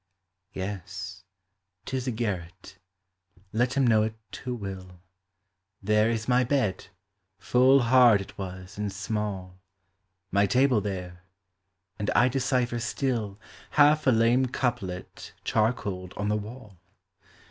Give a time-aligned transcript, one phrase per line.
[0.53, 1.25] Yes;
[1.85, 2.79] 't is a garret—
[3.61, 4.99] let him know 't who will—
[5.89, 6.87] There is my bed—
[7.37, 9.59] full hard it was and small;
[10.31, 11.21] My table there—
[11.99, 13.39] and I decipher still
[13.77, 16.79] Half a lame couplet charcoaled on the wall.